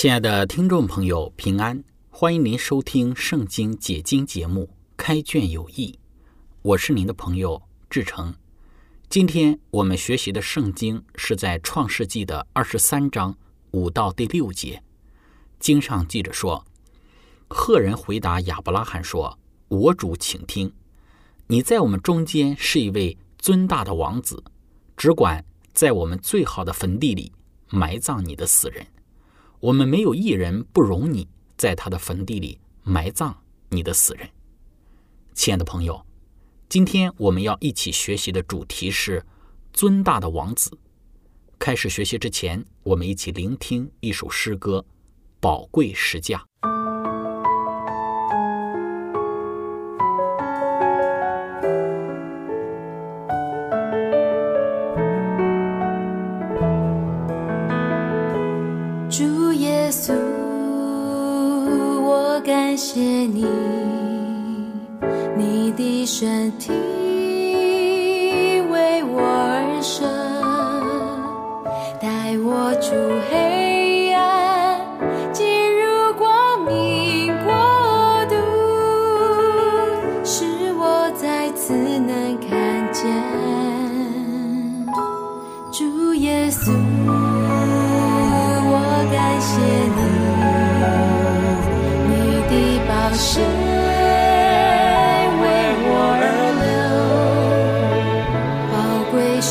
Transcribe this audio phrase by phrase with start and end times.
[0.00, 1.82] 亲爱的听众朋友，平安！
[2.08, 5.90] 欢迎您收听《圣经解经》节目《开卷有益》，
[6.62, 8.32] 我是您的朋友志成。
[9.08, 13.36] 今天我们学习的圣经是在创世纪的二十三章
[13.72, 14.80] 五到第六节。
[15.58, 16.64] 经上记着说
[17.50, 20.72] ：“赫人回答亚伯拉罕说：‘我主，请听，
[21.48, 24.44] 你在我们中间是一位尊大的王子，
[24.96, 27.32] 只管在我们最好的坟地里
[27.68, 28.86] 埋葬你的死人。’”
[29.60, 34.28] 我们没有一人不容你在他的坟地里埋葬你的死人，
[35.34, 36.06] 亲爱的朋友，
[36.68, 39.26] 今天我们要一起学习的主题是
[39.72, 40.78] 尊大的王子。
[41.58, 44.86] 开始学习之前，我们一起聆听一首诗歌
[45.40, 46.38] 《宝贵石价》。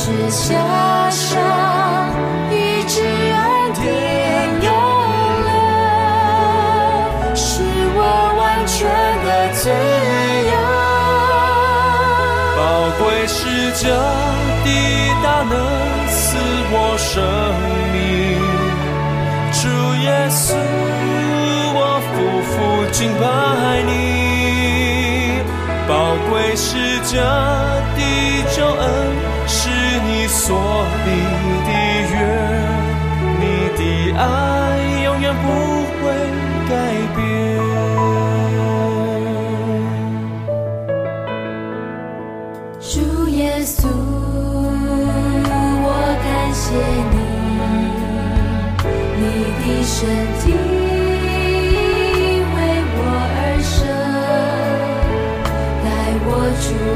[0.08, 0.14] 是
[0.48, 1.28] 加上
[2.50, 3.84] 一直恩典
[4.62, 4.66] 永
[5.44, 5.50] 留，
[7.36, 7.60] 是
[7.94, 8.00] 我
[8.38, 8.78] 完全
[9.26, 9.68] 的自
[10.48, 10.52] 由。
[12.56, 12.58] 宝
[12.98, 13.36] 贵是
[13.74, 13.84] 这
[14.64, 14.66] 的
[15.22, 15.52] 大能
[16.08, 16.16] 赐
[16.72, 17.12] 我生
[17.92, 17.96] 命，
[19.52, 19.60] 主
[20.04, 20.56] 耶稣。
[22.90, 23.22] 敬拜
[23.86, 25.42] 你，
[25.86, 25.92] 宝
[26.30, 27.12] 贵是这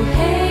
[0.05, 0.42] 是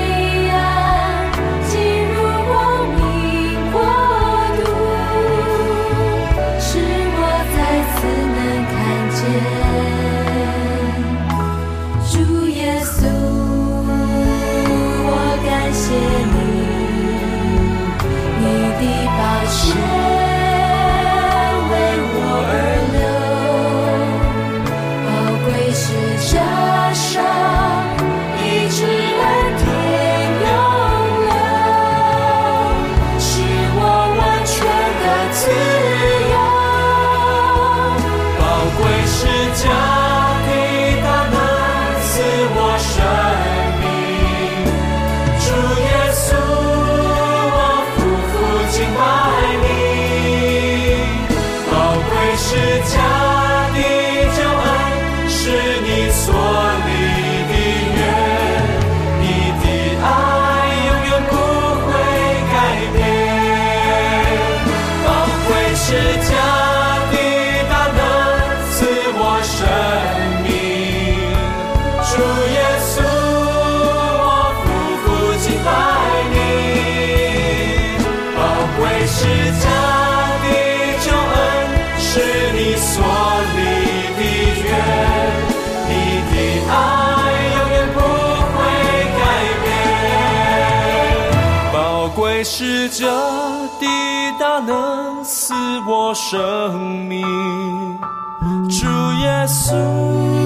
[96.13, 97.21] 生命。
[98.69, 98.85] 主
[99.19, 100.40] 耶稣，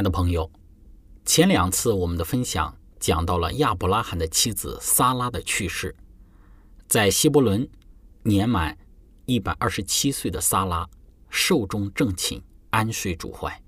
[0.00, 0.50] 亲爱的朋友，
[1.26, 5.94] 前两次我们的分享讲到了亚伯拉罕的妻子撒拉的去世，
[6.88, 7.68] 在希伯伦
[8.22, 8.78] 年满
[9.26, 10.88] 一百二十七岁的撒拉
[11.28, 13.62] 寿终正寝，安睡主怀。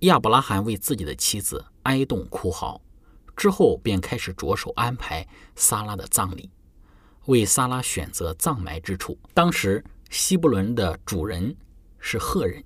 [0.00, 2.82] 亚伯拉罕为自己的妻子哀恸哭嚎，
[3.34, 6.50] 之后便开始着手安排撒拉的葬礼，
[7.24, 9.18] 为撒拉选择葬埋之处。
[9.32, 11.56] 当时希伯伦的主人
[11.98, 12.62] 是赫人。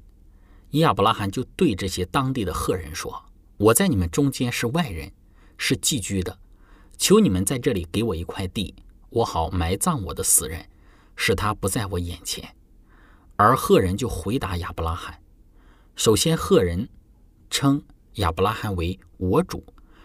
[0.81, 3.23] 亚伯拉罕就对这些当地的赫人说
[3.59, 5.13] ：“我在你们中间是外人，
[5.59, 6.39] 是寄居的，
[6.97, 8.75] 求你们在这里给我一块地，
[9.11, 10.65] 我好埋葬我的死人，
[11.15, 12.57] 使他不在我眼前。”
[13.37, 15.21] 而赫人就回答亚伯拉罕
[15.95, 16.89] ：“首先，赫人
[17.51, 17.83] 称
[18.15, 19.63] 亚伯拉罕为我主，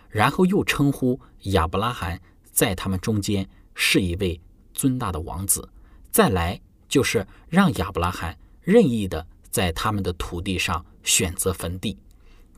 [0.09, 2.19] 然后又称呼亚伯拉罕
[2.51, 4.41] 在他们中间是一位
[4.73, 5.69] 尊大的王子，
[6.11, 6.59] 再来
[6.89, 9.25] 就是让亚伯拉罕任意的。”
[9.57, 11.97] 在他们的土地上选择坟地，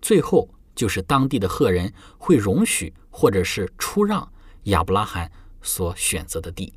[0.01, 4.29] 最后就是当地的赫人会容许或者是出让
[4.63, 5.31] 亚伯拉罕
[5.61, 6.73] 所选择的地。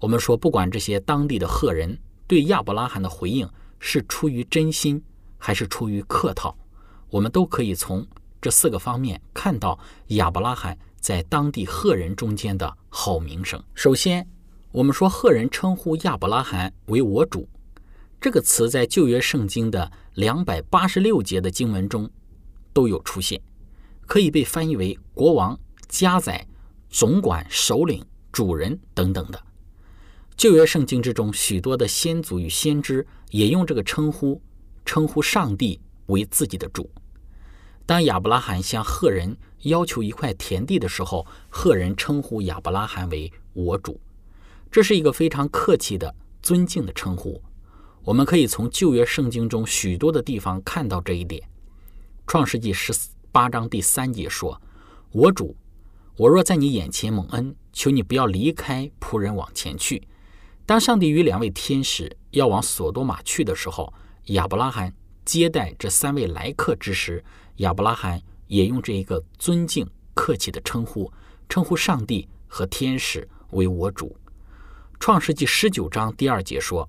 [0.00, 1.96] 我们说，不管这些当地的赫人
[2.26, 3.48] 对亚伯拉罕的回应
[3.78, 5.00] 是出于真心
[5.38, 6.58] 还是出于客套，
[7.08, 8.04] 我们都可以从
[8.40, 9.78] 这四个方面看到
[10.08, 13.62] 亚伯拉罕在当地赫人中间的好名声。
[13.74, 14.28] 首先，
[14.72, 17.48] 我们说赫人称呼亚伯拉罕为我主。
[18.20, 22.10] 这个词在旧约圣经的两百八十六节的经文中
[22.70, 23.40] 都有出现，
[24.06, 25.58] 可以被翻译为国王、
[25.88, 26.46] 家宰、
[26.90, 29.42] 总管、首领、主人等等的。
[30.36, 34.38] 旧约圣经之中，许多的先祖与先知也用这个称呼
[34.84, 36.90] 称呼上帝为自己的主。
[37.86, 43.98] 当亚伯拉罕向赫人要求一块田地的时候，赫人称呼亚伯拉罕为我主，
[44.70, 47.42] 这是一个非常客气的、尊敬的称呼。
[48.02, 51.42] 我们可以从旧约圣经中许多的地方看到这一点。
[52.26, 52.94] 创世纪十
[53.30, 54.60] 八章第三节说
[55.12, 55.54] ：“我主，
[56.16, 60.02] 我若在你眼前蒙恩，求你不要离开仆人往前去。”
[60.64, 63.92] 当上帝与两位天使要往索多玛去的时候，
[64.26, 64.94] 亚伯拉罕
[65.24, 67.22] 接待这三位来客之时，
[67.56, 71.12] 亚伯拉罕也用这一个尊敬客气的称呼，
[71.50, 74.16] 称呼上帝和天使为我主。
[74.98, 76.88] 创世纪十九章第二节说。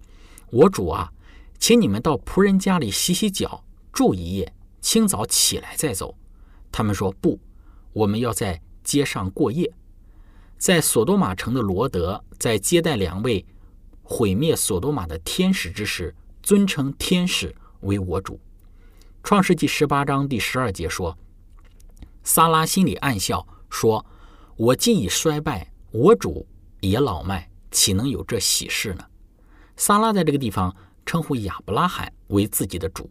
[0.51, 1.11] 我主啊，
[1.57, 3.63] 请你们到仆人家里洗洗脚，
[3.93, 6.13] 住一夜，清早起来再走。
[6.71, 7.39] 他们说不，
[7.93, 9.71] 我们要在街上过夜。
[10.57, 13.45] 在索多玛城的罗德，在接待两位
[14.03, 18.39] 毁灭索多玛的天使之时，尊称天使为我主。
[19.23, 21.17] 创世纪十八章第十二节说
[22.23, 24.05] ：“撒拉心里暗笑，说：
[24.57, 26.45] 我既已衰败，我主
[26.81, 29.05] 也老迈，岂能有这喜事呢？”
[29.81, 30.75] 撒拉在这个地方
[31.07, 33.09] 称呼亚伯拉罕为自己的主。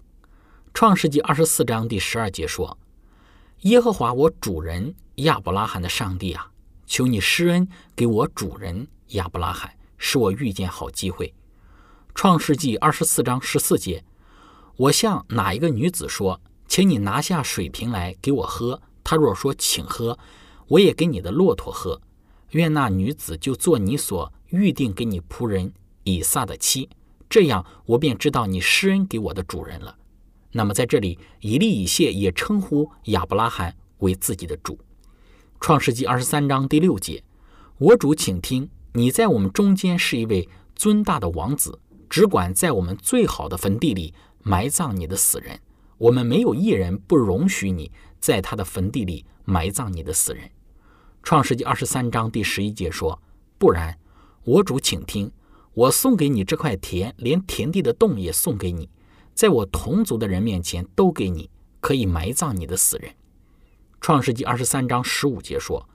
[0.73, 2.79] 创世纪二十四章第十二节说
[3.63, 6.49] ：“耶和华我主人亚伯拉罕的上帝啊，
[6.87, 11.35] 求你施恩给我主人亚伯拉罕，使我遇见好机会。”
[12.15, 14.05] 创世纪二十四章十四节
[14.79, 18.81] ：“我向哪一个女子说，请你拿下水瓶来给我喝？
[19.03, 20.17] 她若说请喝，
[20.69, 22.01] 我也给你的骆驼喝。
[22.51, 25.73] 愿那女子就做你所预定给你仆人。”
[26.05, 26.89] 以撒的妻，
[27.29, 29.97] 这样我便知道你施恩给我的主人了。
[30.53, 34.79] 那么在这里，以利以谢也称呼亚伯拉罕为自己的主。
[35.61, 37.23] 创世纪二十三章第六节：
[37.79, 41.79] 我主，请听，你在我们中间是一位尊大的王子，
[42.09, 45.61] 只管在我们最好的坟地里埋葬你的死人。
[45.99, 50.51] 我们没有一人不容许你在他的坟地里埋葬你的死人。
[51.23, 53.21] 创世纪二十三章第十一节说：
[53.59, 53.99] 不然，
[54.45, 55.31] 我主，请听。
[55.75, 58.89] 我送给你这块田，连田地的洞也送给你，
[59.35, 61.49] 在我同族的人面前都给你，
[61.81, 63.15] 可以埋葬你的死人。
[64.01, 65.89] 创世纪二十三章十五节说：“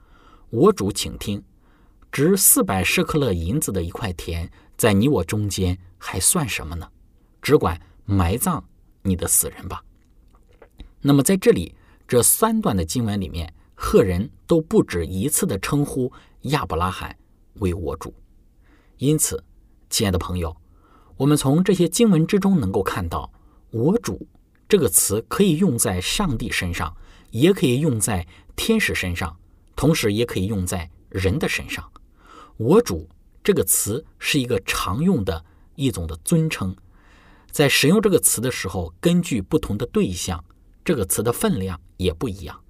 [0.50, 1.42] 我主，请听，
[2.10, 6.88] 值四百舍克勒银子的一块田，在你我中间还算什么呢？”
[7.42, 8.64] 只管埋葬
[9.02, 9.84] 你的死人吧。
[11.00, 11.74] 那么在这里
[12.08, 16.10] 这三段的经文里面，赫人都不止一次的称呼
[16.42, 17.16] 亚伯拉罕
[17.54, 18.12] 为我主。
[18.98, 19.44] 因此，
[19.88, 20.56] 亲爱的朋友，
[21.16, 23.32] 我们从这些经文之中能够看到
[23.70, 24.26] ，“我主”
[24.68, 26.94] 这个词可以用在上帝身上，
[27.30, 28.26] 也可以用在
[28.56, 29.36] 天使身上，
[29.76, 31.90] 同时也可以用在人的身上。
[32.58, 33.08] “我主”
[33.44, 35.44] 这个词是一个常用的
[35.76, 36.76] 一种的尊称，
[37.50, 40.44] 在使用这个词的时候，根据不同的对象，
[40.84, 42.60] 这个词的分量也不一样。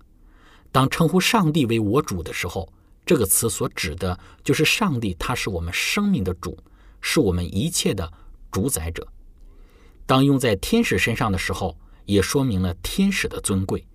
[0.70, 2.70] 当称呼上帝为我主的时候，
[3.06, 6.58] 这个词所指的就是上帝，他是我们生命的主，
[7.08, 8.12] 是我们一切的
[8.50, 9.06] 主宰者。
[10.06, 13.86] 当用在天使身上的时候，也说明了天使的尊贵。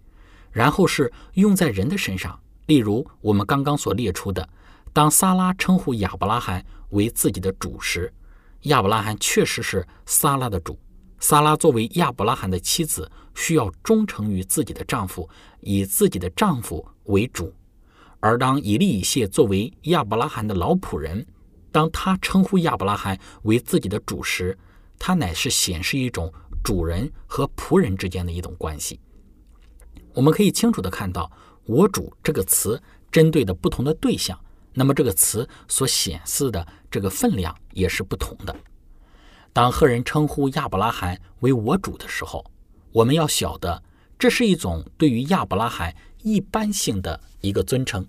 [0.49, 4.47] 然后是用在人的身上，例如我们刚刚所列出的，
[4.93, 8.13] 当撒拉称呼亚伯拉罕为自己的主时，
[8.61, 10.79] 亚伯拉罕确实是撒拉的主。
[11.19, 17.53] 撒拉作为亚伯拉罕的妻子，需要忠诚于自己的丈夫，以自己的丈夫为主。
[18.21, 21.25] 而当以利以谢作为亚伯拉罕的老仆人，
[21.71, 24.57] 当他称呼亚伯拉罕为自己的主时，
[24.99, 26.31] 他乃是显示一种
[26.63, 28.99] 主人和仆人之间的一种关系。
[30.13, 31.31] 我们可以清楚的看到
[31.65, 34.37] ，“我主”这个词针对的不同的对象，
[34.73, 38.55] 那么这个词所显示的这个分量也是不同的。
[39.53, 42.45] 当赫人称呼亚伯拉罕为我主的时候，
[42.91, 43.81] 我们要晓得，
[44.19, 45.95] 这是一种对于亚伯拉罕。
[46.23, 48.05] 一般性的一个尊称，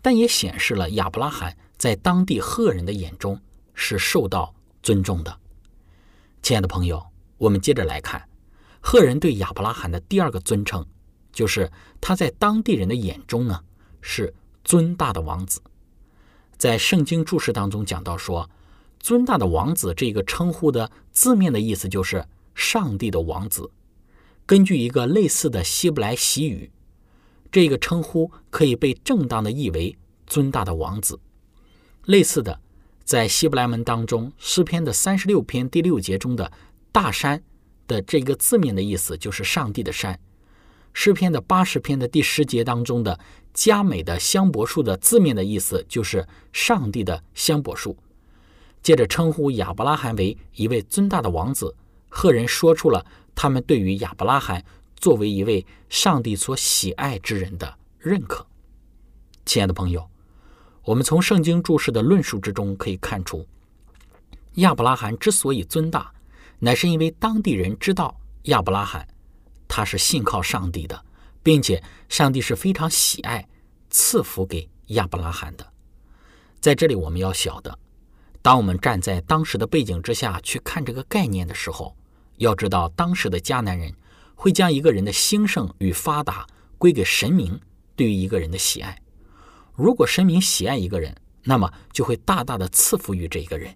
[0.00, 3.40] 但也显示了亚伯拉罕在当地赫人的眼中
[3.72, 5.34] 是受到尊重的。
[6.42, 7.02] 亲爱的朋友，
[7.38, 8.28] 我们接着来看，
[8.82, 10.84] 赫人对亚伯拉罕的第二个尊称，
[11.32, 13.64] 就是他在当地人的眼中呢
[14.02, 15.62] 是尊大的王子。
[16.58, 18.50] 在圣经注释当中讲到说，
[18.98, 23.70] 尊大的王子这个称呼的字面的意思就是上帝的王子。
[24.44, 26.70] 根据一个类似的希伯来习语。
[27.50, 29.96] 这个称呼可以被正当的译为
[30.26, 31.18] “尊大的王子”。
[32.10, 32.60] 类似的，
[33.04, 36.50] 在希伯来文当中，诗篇的三十六篇第六节中的
[36.90, 37.40] “大山”
[37.86, 40.16] 的这个字面的意思就是上帝的山；
[40.92, 43.16] 诗篇的八十篇的第十节当中的
[43.54, 47.96] “佳美的香柏树”的字面的意思就是上帝的香柏树。
[48.82, 51.72] 接着称呼亚伯拉罕为一位尊大的王子，
[52.08, 54.64] 赫人说出了他们对于亚伯拉罕。
[54.96, 58.44] 作为一位上帝所喜爱之人的认可，
[59.46, 60.09] 亲爱的朋友，
[60.84, 63.46] 我们从圣经注释的论述之中可以看出，
[64.54, 66.12] 亚伯拉罕之所以尊大，
[66.58, 69.06] 乃是因为当地人知道亚伯拉罕
[69.68, 71.04] 他是信靠上帝的，
[71.42, 73.48] 并且上帝是非常喜爱
[73.90, 75.72] 赐福给亚伯拉罕的。
[76.60, 77.78] 在这里，我们要晓得，
[78.42, 81.96] 当我们站在当时的背景之下去看这个概念的时候，
[82.36, 83.94] 要知道当时的迦南人。
[84.42, 86.46] 会将一个人的兴盛与发达
[86.78, 87.60] 归给神明
[87.94, 88.98] 对于一个人的喜爱。
[89.74, 93.74] 如果神明喜爱一个人，那么就会大大的赐福于这一个人。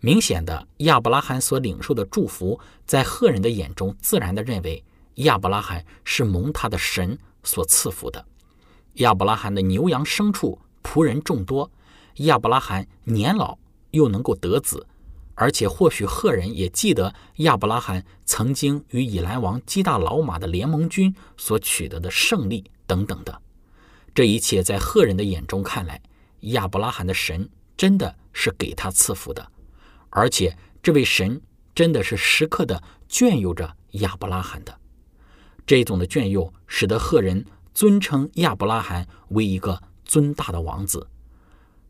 [0.00, 4.82] 明显的，亚伯拉罕所领受的祝福，在赫人的眼中，自然的认为
[5.16, 8.24] 亚伯拉罕是蒙他的神所赐福的。
[8.94, 11.70] 亚伯拉罕的牛羊牲畜仆人众多，
[12.16, 13.58] 亚伯拉罕年老
[13.90, 14.86] 又能够得子。
[15.34, 23.40] 而且，或许赫人也记得亚伯拉罕曾经与以兰王击大老马的联盟军所取得的胜利等等的，
[24.14, 26.00] 这一切在赫人的眼中看来，
[26.40, 29.50] 亚伯拉罕的神真的是给他赐福的，
[30.10, 31.40] 而且这位神
[31.74, 34.78] 真的是时刻的眷佑着亚伯拉罕的。
[35.64, 41.08] 这种的眷佑，使得赫人尊称亚伯拉罕为一个尊大的王子。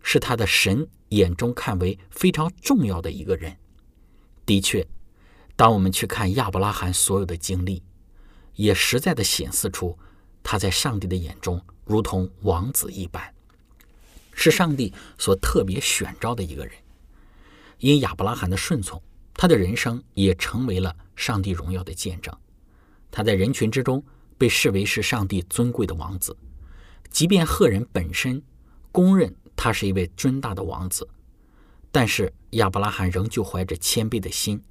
[0.03, 3.57] 是他的神眼中看为非常重要的一个人。
[4.47, 4.87] 的确，
[5.57, 7.83] 当我们去看亚伯拉罕所有的经历，
[8.55, 9.99] 也实在的显示出
[10.43, 13.35] 他在上帝的眼中如同王子一般，
[14.33, 16.73] 是上帝所特别选召的一个人。
[17.79, 19.03] 因亚伯拉罕的顺从，
[19.35, 22.33] 他的人生也成为了上帝荣耀的见证。
[23.11, 24.01] 他在人群之中
[24.39, 26.37] 被视为是上帝尊贵的王子，
[27.11, 28.41] 即便赫人本身
[28.93, 29.35] 公认。
[29.57, 31.07] 他是一位尊大的王子，
[31.91, 34.63] 但是亚伯拉罕仍旧怀着谦卑的心，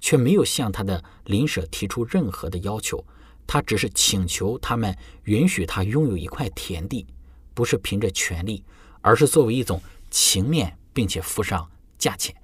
[0.00, 3.04] 却没有向他的邻舍提出任何的要求。
[3.48, 7.06] 他只是请求他们允许他拥有一块田地，
[7.54, 8.62] 不是凭着权利，
[9.00, 12.36] 而是作为一种情面，并且付上价钱。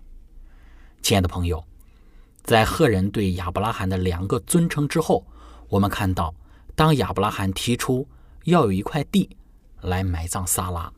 [1.02, 1.62] 亲爱的朋友，
[2.42, 5.26] 在赫人对亚伯拉罕的两个尊称之后，
[5.68, 6.34] 我们看到，
[6.74, 8.08] 当亚伯拉罕提出
[8.44, 9.36] 要有一块地
[9.82, 10.90] 来埋葬撒拉。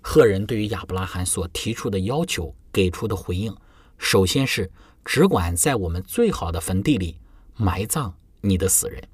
[0.00, 3.54] 赫人对于亚伯拉罕所提出的要求给出的回应，
[3.98, 4.72] 首先是
[5.04, 7.20] 只管在我们最好的坟地里
[7.56, 9.06] 埋葬你的死人。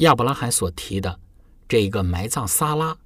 [0.00, 1.20] 亚伯拉罕所提的
[1.68, 2.96] 这一个埋葬撒拉，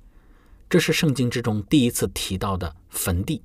[0.71, 3.43] 这是圣经之中第一次提到的坟地。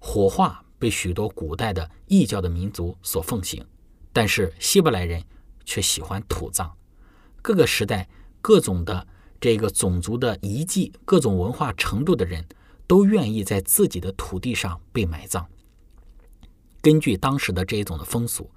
[0.00, 3.64] 火化被许多古代的异教的民族所奉行，
[4.12, 5.22] 但是希伯来人
[5.64, 6.72] 却喜欢土葬。
[7.40, 8.08] 各个时代、
[8.40, 9.06] 各种的
[9.40, 12.44] 这个种族的遗迹、各种文化程度的人
[12.88, 15.46] 都愿意在自己的土地上被埋葬。
[16.80, 18.50] 根据当时的这一种的风俗，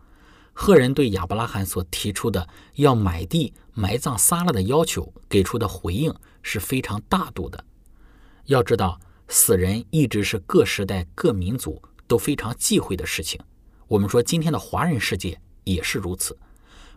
[0.56, 7.64] 赫人对亚伯拉罕所提出的要买地埋葬撒拉的要求，给出的回应是非常大度的。
[8.46, 9.00] 要知道。
[9.28, 13.42] 死人一直是各时代各民族都非常忌讳的事情。
[13.88, 16.38] 我们说今天的华人世界也是如此，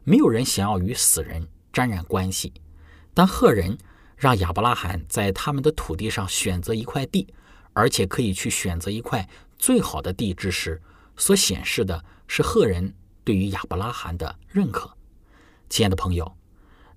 [0.05, 2.53] 没有人想要与死人沾染关系。
[3.15, 3.79] 当赫人
[4.15, 7.27] 让亚伯拉罕在他们的土地上选择一块地，
[7.73, 9.27] 而且可以去选择一块
[9.59, 10.83] 最好的地之时，
[11.17, 12.93] 所显示的是赫人
[13.29, 14.91] 对于亚伯拉罕的认可。
[15.69, 16.35] 亲爱的朋友，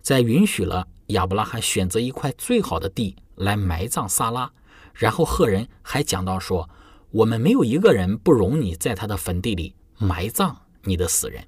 [0.02, 4.50] 在允许了亚伯拉罕选择一块最好的地来埋葬撒拉。
[4.94, 6.70] 然后赫人还讲到说
[7.12, 11.46] ：“我们没有一个人不容你在他的坟地里埋葬你的死人。”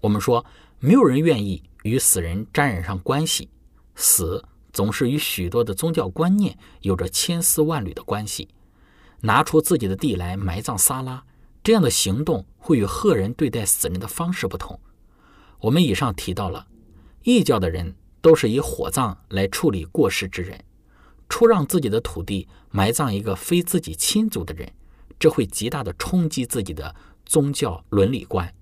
[0.00, 0.42] 我们说，
[0.78, 3.50] 没有人愿意与死人沾染上关系，
[3.94, 8.48] 死总是与许多的宗教观念有着千丝万缕的关系。
[9.20, 11.22] 拿出自己的地来埋葬撒拉，
[11.62, 14.78] 这样的行动会与赫人对待死人的方式不同。
[15.60, 16.66] 我们以上提到了，
[17.24, 20.64] 异教的人都是以火葬来处理过世之人。
[21.28, 24.72] 出让自己的土地埋葬一个非自己亲族的人，
[25.18, 26.96] 这会极大的冲击自己的
[27.26, 28.54] 宗教伦理观。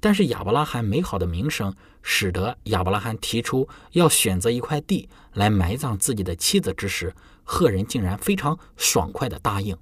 [0.00, 1.72] 但是亚伯拉罕美好的名声，
[2.02, 7.14] 使得亚伯拉罕提出要选择一块地来埋葬自己的妻子之时，
[7.44, 9.76] 赫人竟然非常爽快的答应，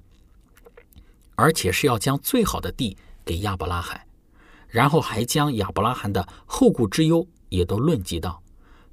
[1.41, 3.99] 而且是要将最好的地给亚伯拉罕，
[4.69, 8.43] 然后还将亚伯拉罕的后顾之忧也都论及到。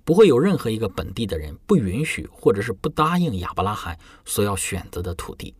[0.06, 5.54] 不会有任何一个本地的人不允许或者是不答应亚伯拉罕所要选择的土地。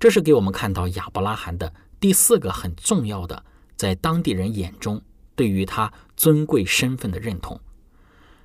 [0.00, 3.44] 这是给我们看到亚伯拉罕的第四个很重要的，
[3.76, 5.02] 在当地人眼中
[5.36, 7.60] 对于他尊贵身份的认同。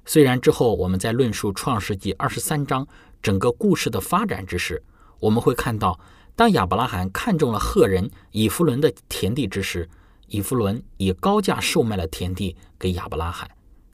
[0.04, 2.86] 虽然之后我们在论述创世纪二十三章
[3.21, 4.84] 整个故事的发展之时，
[5.21, 5.97] 我们会看到，
[6.36, 9.88] 当亚伯拉罕看中了赫人以弗伦的田地之时，
[10.28, 13.50] 以弗伦以高价售卖了田地给亚伯拉罕。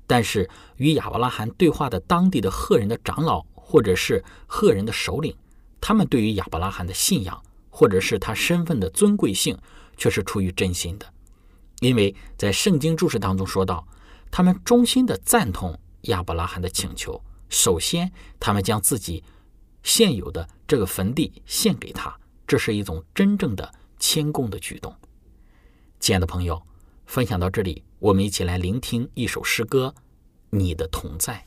[0.08, 5.36] 但是与亚伯拉罕对话的当地的赫人的长老，或者是赫人的首领，
[5.82, 9.58] 他们对于亚伯拉罕的信仰，或者是他身份的尊贵性，
[9.98, 11.06] 却是出于真心的。
[11.82, 13.86] 因为在圣经注释当中说到，
[14.32, 17.22] 他们衷心的赞同亚伯拉罕的请求。
[17.50, 19.24] 首先，他们将自己
[19.84, 22.18] 现有的这个坟地献给他，
[22.50, 24.94] 这是一种真正的谦恭的举动。
[26.02, 26.62] 亲爱的朋友。
[27.06, 29.96] 分享到这里，我们一起来聆听一首诗歌，
[30.52, 31.44] 《你的同在》。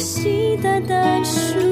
[0.00, 0.56] 据
[1.24, 1.69] 说。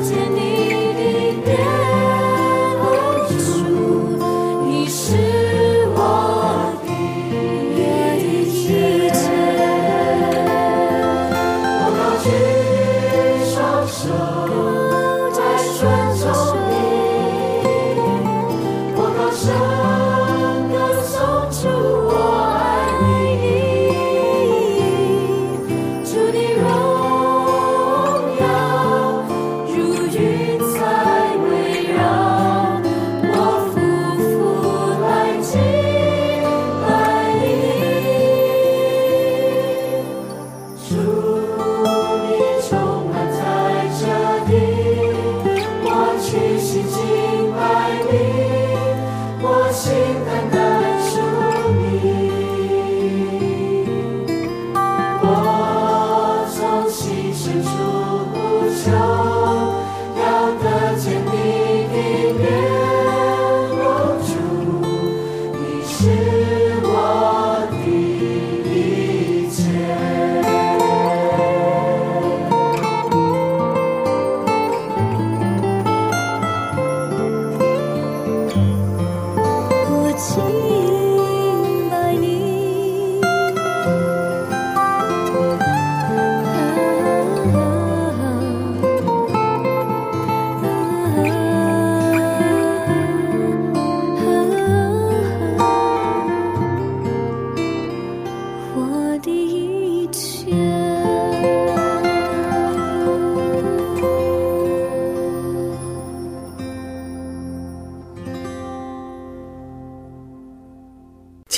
[0.00, 0.39] Martin.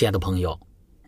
[0.03, 0.59] 亲爱的朋友，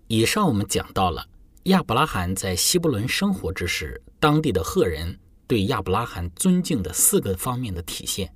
[0.07, 1.27] 以上我们讲到了
[1.65, 8.33] 亚伯拉罕在希伯伦生活之时，当地的赫人对亚伯拉罕尊敬的四个方面的体现。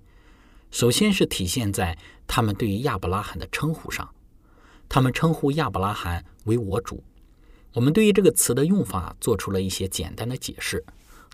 [0.73, 4.13] 首先是体现在他们对于亚伯拉罕的称呼上，
[4.89, 7.05] 他们称呼亚伯拉罕为我主。
[7.75, 10.85] 我们对于这个词的用法做出了一些简单的解释。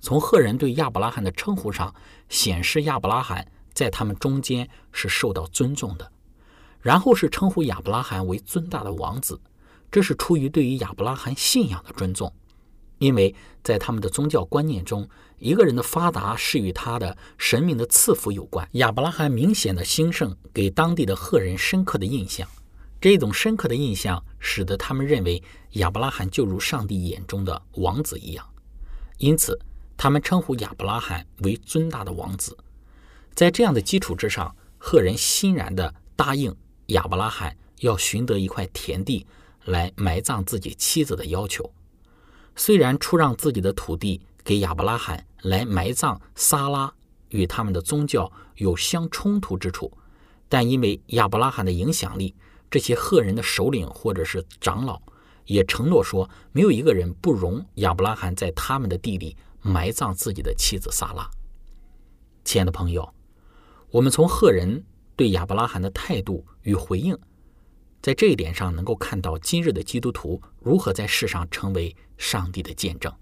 [0.03, 1.95] 从赫人对亚伯拉罕的称呼上，
[2.29, 6.13] 显示亚伯拉罕在他们中间是受到尊重的。
[6.85, 9.41] 然后是称呼亚伯拉罕为尊大的王子，
[9.91, 12.31] 这是出于对于亚伯拉罕信仰的尊重，
[12.99, 18.69] 因为在他们的宗教观念中，一个人的发达是与他的神明的赐福有关。
[18.73, 22.47] 亚伯拉罕明显的兴盛给当地的赫人深刻的印象，
[23.01, 25.43] 这种深刻的印象使得他们认为
[25.73, 28.47] 亚伯拉罕就如上帝眼中的王子一样，
[29.17, 29.59] 因此
[29.97, 32.55] 他们称呼亚伯拉罕为尊大的王子。
[33.35, 36.55] 在这样的基础之上，赫人欣然地答应。
[36.89, 39.27] 亚伯拉罕要寻得一块田地
[39.65, 41.73] 来埋葬自己妻子的要求，
[42.55, 46.93] 虽然出让自己的土地给亚伯拉罕来埋葬撒拉，
[47.31, 49.91] 与他们的宗教有相冲突之处，
[50.49, 52.35] 但因为亚伯拉罕的影响力，
[52.71, 55.01] 这些赫人的首领或者是长老
[55.47, 61.31] 也承诺说，没有一个人不容亚伯拉罕在他们的地里埋葬自己的妻子撒拉。
[62.45, 63.15] 亲爱的朋友，
[63.91, 64.85] 我们从赫人。
[65.17, 67.17] 对亚伯拉罕的态度与回应，
[68.03, 73.13] 在这一点上能够看到今日的基督徒如何在世上成为上帝的见证。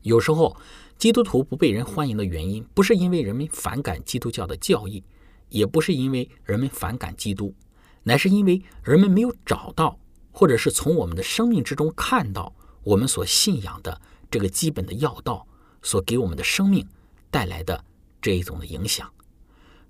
[0.00, 0.56] 有时候，
[0.98, 5.04] 基督徒不被人欢迎的原因，不是因为人们反感基督教的教义，
[5.48, 7.54] 也不是因为人们反感基督，
[8.02, 9.98] 乃是因为人们没有找到，
[10.32, 15.46] 或者是从我们的生命之中看到我们所信仰的这个基本的要道
[15.82, 16.84] 所给我们的生命
[17.30, 17.84] 带来的
[18.20, 19.08] 这一种的影响。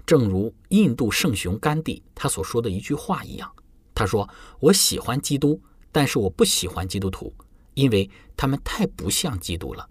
[0.05, 3.51] 正如印度圣雄甘地他所说的一句话一样，
[3.95, 4.29] 他说
[4.61, 5.61] ：“我喜欢基督，
[5.91, 7.33] 但是我不喜欢基督徒，
[7.75, 9.89] 因为他们太不像基督了。”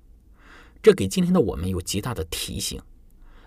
[0.84, 2.82] 这给今天的我们有极大的提醒，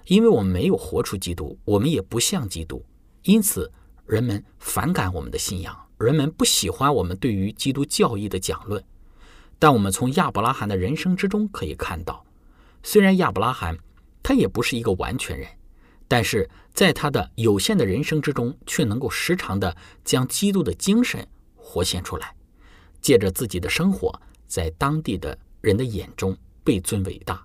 [0.07, 2.85] 因为我们没有活出基督，我们也不像基督，
[3.25, 3.71] 因此
[4.07, 8.83] 人们反感我们的信仰，人们不喜欢我们对于基督教义的讲论。
[9.59, 12.25] 但我们从亚伯拉罕的人生之中可以看到，
[12.83, 13.77] 虽然亚伯拉罕
[14.23, 15.49] 他也不是一个完全人。
[16.07, 22.35] 但是在他的有限的人生之中，却能够时常的将基督的精神活现出来，
[23.01, 27.45] 借着自己的生活，在当地的人的眼中被尊伟大。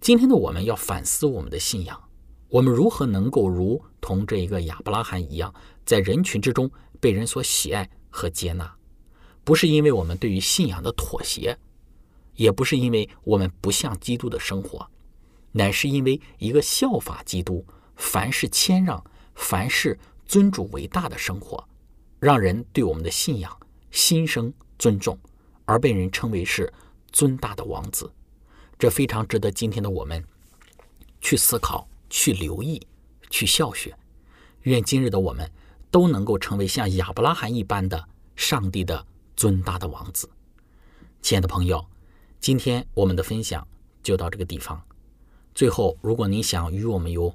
[0.00, 2.00] 今天的我们要反思我们的信仰，
[2.48, 5.52] 我们如何能够如同这一个亚伯拉罕一样，
[5.84, 8.72] 在人群之中被人所喜爱和接纳？
[9.42, 11.58] 不是因为我们对于信仰的妥协，
[12.34, 14.88] 也不是因为我们不像基督的生活，
[15.52, 17.66] 乃是因为一个效法基督。
[18.00, 21.62] 凡事谦让，凡事尊主为大的生活，
[22.18, 23.54] 让人对我们的信仰
[23.90, 25.18] 心生尊重，
[25.66, 26.72] 而被人称为是
[27.12, 28.10] 尊大的王子。
[28.78, 30.24] 这非常值得今天的我们
[31.20, 32.80] 去思考、去留意、
[33.28, 33.94] 去效学。
[34.62, 35.48] 愿今日的我们
[35.90, 40.28] 都能够成为像亚伯拉罕一般的上帝的尊大的王子。
[41.20, 41.84] 亲爱的朋友，
[42.40, 43.68] 今天我们的分享
[44.02, 44.82] 就到这个地方。
[45.54, 47.34] 最后，如果您想与我们有